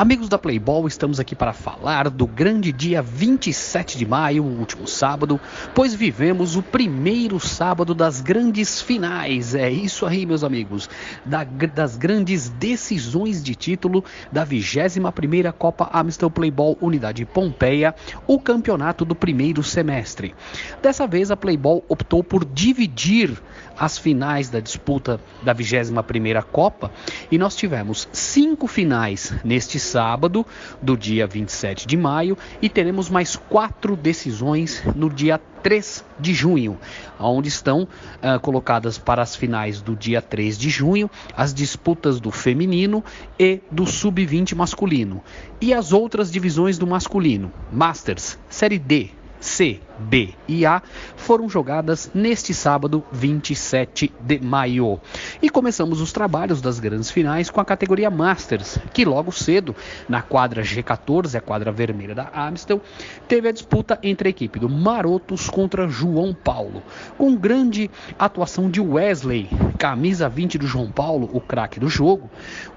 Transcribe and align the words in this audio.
Amigos 0.00 0.30
da 0.30 0.38
Playball, 0.38 0.88
estamos 0.88 1.20
aqui 1.20 1.36
para 1.36 1.52
falar 1.52 2.08
do 2.08 2.26
grande 2.26 2.72
dia 2.72 3.02
27 3.02 3.98
de 3.98 4.06
maio, 4.06 4.42
o 4.42 4.58
último 4.58 4.88
sábado, 4.88 5.38
pois 5.74 5.92
vivemos 5.92 6.56
o 6.56 6.62
primeiro 6.62 7.38
sábado 7.38 7.94
das 7.94 8.22
grandes 8.22 8.80
finais. 8.80 9.54
É 9.54 9.68
isso 9.68 10.06
aí, 10.06 10.24
meus 10.24 10.42
amigos, 10.42 10.88
da, 11.22 11.44
das 11.44 11.98
grandes 11.98 12.48
decisões 12.48 13.44
de 13.44 13.54
título 13.54 14.02
da 14.32 14.46
21ª 14.46 15.52
Copa 15.52 15.90
Amstel 15.92 16.30
Playball 16.30 16.78
Unidade 16.80 17.26
Pompeia, 17.26 17.94
o 18.26 18.40
campeonato 18.40 19.04
do 19.04 19.14
primeiro 19.14 19.62
semestre. 19.62 20.34
Dessa 20.80 21.06
vez 21.06 21.30
a 21.30 21.36
Playball 21.36 21.84
optou 21.90 22.24
por 22.24 22.42
dividir 22.42 23.38
as 23.80 23.96
finais 23.96 24.50
da 24.50 24.60
disputa 24.60 25.20
da 25.42 25.54
21ª 25.54 26.42
Copa 26.42 26.90
e 27.30 27.38
nós 27.38 27.56
tivemos 27.56 28.08
cinco 28.12 28.66
finais 28.66 29.34
neste 29.42 29.78
sábado, 29.90 30.46
do 30.80 30.96
dia 30.96 31.26
27 31.26 31.86
de 31.86 31.96
maio, 31.96 32.38
e 32.62 32.68
teremos 32.68 33.08
mais 33.08 33.36
quatro 33.36 33.96
decisões 33.96 34.82
no 34.94 35.10
dia 35.10 35.40
3 35.62 36.04
de 36.18 36.32
junho, 36.32 36.78
onde 37.18 37.48
estão 37.48 37.82
uh, 37.82 38.40
colocadas 38.40 38.96
para 38.96 39.22
as 39.22 39.36
finais 39.36 39.82
do 39.82 39.94
dia 39.94 40.22
3 40.22 40.56
de 40.56 40.70
junho 40.70 41.10
as 41.36 41.52
disputas 41.52 42.20
do 42.20 42.30
feminino 42.30 43.04
e 43.38 43.60
do 43.70 43.86
sub-20 43.86 44.54
masculino, 44.54 45.22
e 45.60 45.74
as 45.74 45.92
outras 45.92 46.30
divisões 46.30 46.78
do 46.78 46.86
masculino, 46.86 47.52
Masters, 47.72 48.38
Série 48.48 48.78
D, 48.78 49.10
C, 49.40 49.80
B 49.98 50.34
e 50.46 50.66
A 50.66 50.82
foram 51.16 51.48
jogadas 51.48 52.10
neste 52.14 52.52
sábado 52.52 53.02
27 53.10 54.12
de 54.20 54.38
maio. 54.38 55.00
E 55.42 55.48
começamos 55.48 56.02
os 56.02 56.12
trabalhos 56.12 56.60
das 56.60 56.78
grandes 56.78 57.10
finais 57.10 57.48
com 57.48 57.62
a 57.62 57.64
categoria 57.64 58.10
Masters, 58.10 58.78
que 58.92 59.06
logo 59.06 59.32
cedo, 59.32 59.74
na 60.06 60.20
quadra 60.20 60.62
G14, 60.62 61.34
a 61.36 61.40
quadra 61.40 61.72
vermelha 61.72 62.14
da 62.14 62.30
Amstel, 62.34 62.80
teve 63.26 63.48
a 63.48 63.52
disputa 63.52 63.98
entre 64.02 64.28
a 64.28 64.30
equipe 64.30 64.58
do 64.58 64.68
Marotos 64.68 65.48
contra 65.48 65.88
João 65.88 66.34
Paulo, 66.34 66.82
com 67.16 67.34
grande 67.34 67.90
atuação 68.18 68.70
de 68.70 68.82
Wesley, 68.82 69.48
camisa 69.80 70.28
20 70.28 70.58
do 70.58 70.66
João 70.66 70.90
Paulo, 70.90 71.30
o 71.32 71.40
craque 71.40 71.80
do 71.80 71.88
jogo. 71.88 72.28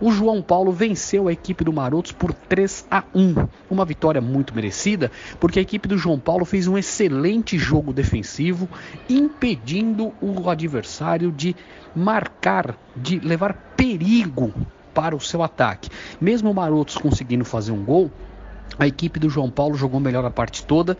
O 0.00 0.12
João 0.12 0.40
Paulo 0.40 0.70
venceu 0.70 1.26
a 1.26 1.32
equipe 1.32 1.64
do 1.64 1.72
Marotos 1.72 2.12
por 2.12 2.32
3 2.32 2.86
a 2.88 3.02
1, 3.12 3.48
uma 3.68 3.84
vitória 3.84 4.20
muito 4.20 4.54
merecida, 4.54 5.10
porque 5.40 5.58
a 5.58 5.62
equipe 5.62 5.88
do 5.88 5.98
João 5.98 6.20
Paulo 6.20 6.44
fez 6.44 6.68
um 6.68 6.78
excelente 6.78 7.58
jogo 7.58 7.92
defensivo, 7.92 8.68
impedindo 9.10 10.12
o 10.22 10.48
adversário 10.48 11.32
de 11.32 11.56
marcar, 11.92 12.78
de 12.96 13.18
levar 13.18 13.54
perigo 13.76 14.54
para 14.94 15.16
o 15.16 15.20
seu 15.20 15.42
ataque. 15.42 15.90
Mesmo 16.20 16.52
o 16.52 16.54
Marotos 16.54 16.96
conseguindo 16.96 17.44
fazer 17.44 17.72
um 17.72 17.84
gol, 17.84 18.12
a 18.78 18.86
equipe 18.86 19.18
do 19.18 19.28
João 19.28 19.50
Paulo 19.50 19.74
jogou 19.76 20.00
melhor 20.00 20.24
a 20.24 20.30
parte 20.30 20.64
toda, 20.64 20.96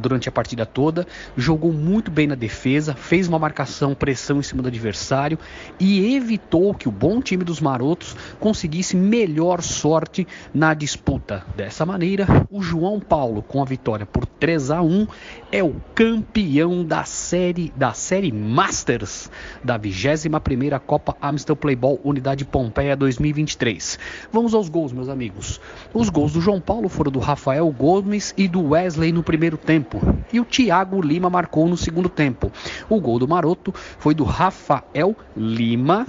durante 0.00 0.28
a 0.28 0.32
partida 0.32 0.66
toda, 0.66 1.06
jogou 1.36 1.72
muito 1.72 2.10
bem 2.10 2.26
na 2.26 2.34
defesa, 2.34 2.94
fez 2.94 3.28
uma 3.28 3.38
marcação, 3.38 3.94
pressão 3.94 4.38
em 4.38 4.42
cima 4.42 4.62
do 4.62 4.68
adversário 4.68 5.38
e 5.78 6.14
evitou 6.14 6.74
que 6.74 6.88
o 6.88 6.92
bom 6.92 7.20
time 7.20 7.44
dos 7.44 7.60
Marotos 7.60 8.16
conseguisse 8.38 8.96
melhor 8.96 9.62
sorte 9.62 10.26
na 10.52 10.74
disputa. 10.74 11.44
Dessa 11.56 11.86
maneira, 11.86 12.26
o 12.50 12.62
João 12.62 13.00
Paulo, 13.00 13.42
com 13.42 13.62
a 13.62 13.64
vitória 13.64 14.06
por 14.06 14.26
3 14.26 14.70
a 14.70 14.82
1, 14.82 15.06
é 15.50 15.62
o 15.62 15.76
campeão 15.94 16.84
da 16.84 17.04
série 17.04 17.72
da 17.76 17.92
série 17.92 18.32
Masters 18.32 19.30
da 19.62 19.78
21ª 19.78 20.78
Copa 20.80 21.16
Amstel 21.20 21.56
Playball 21.56 22.00
Unidade 22.04 22.44
Pompeia 22.44 22.96
2023. 22.96 23.98
Vamos 24.32 24.54
aos 24.54 24.68
gols, 24.68 24.92
meus 24.92 25.08
amigos. 25.08 25.60
Os 25.92 26.08
gols 26.08 26.32
do 26.32 26.40
João 26.40 26.60
Paulo 26.60 26.88
foram 26.88 27.13
do 27.14 27.20
Rafael 27.20 27.70
Gomes 27.70 28.34
e 28.36 28.48
do 28.48 28.70
Wesley 28.70 29.12
no 29.12 29.22
primeiro 29.22 29.56
tempo. 29.56 30.00
E 30.32 30.40
o 30.40 30.44
Thiago 30.44 31.00
Lima 31.00 31.30
marcou 31.30 31.68
no 31.68 31.76
segundo 31.76 32.08
tempo. 32.08 32.50
O 32.88 33.00
gol 33.00 33.20
do 33.20 33.28
Maroto 33.28 33.72
foi 33.72 34.16
do 34.16 34.24
Rafael 34.24 35.14
Lima, 35.36 36.08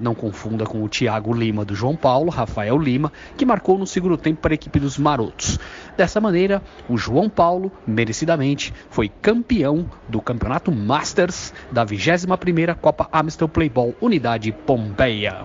não 0.00 0.14
confunda 0.14 0.64
com 0.64 0.80
o 0.80 0.88
Thiago 0.88 1.32
Lima 1.32 1.64
do 1.64 1.74
João 1.74 1.96
Paulo, 1.96 2.30
Rafael 2.30 2.78
Lima, 2.78 3.12
que 3.36 3.44
marcou 3.44 3.76
no 3.76 3.84
segundo 3.84 4.16
tempo 4.16 4.40
para 4.40 4.52
a 4.52 4.54
equipe 4.54 4.78
dos 4.78 4.96
Marotos. 4.96 5.58
Dessa 5.96 6.20
maneira, 6.20 6.62
o 6.88 6.96
João 6.96 7.28
Paulo, 7.28 7.72
merecidamente, 7.84 8.72
foi 8.88 9.08
campeão 9.08 9.90
do 10.08 10.22
Campeonato 10.22 10.70
Masters 10.70 11.52
da 11.72 11.84
21ª 11.84 12.76
Copa 12.76 13.08
Amstel 13.12 13.48
Playball 13.48 13.92
Unidade 14.00 14.52
Pompeia. 14.52 15.42